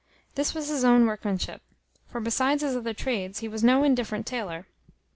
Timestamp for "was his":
0.55-0.83